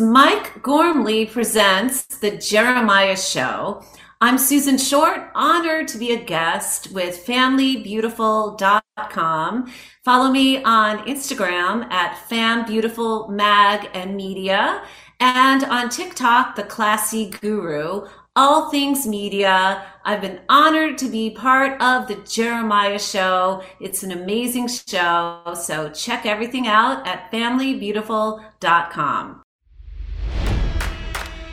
[0.00, 3.82] Mike Gormley Presents The Jeremiah Show.
[4.20, 9.72] I'm Susan Short, honored to be a guest with FamilyBeautiful.com.
[10.04, 14.84] Follow me on Instagram at FamBeautifulMag and Media
[15.20, 18.06] and on TikTok, The Classy Guru.
[18.34, 19.86] All things media.
[20.04, 23.62] I've been honored to be part of the Jeremiah Show.
[23.80, 25.40] It's an amazing show.
[25.54, 29.45] So check everything out at FamilyBeautiful.com.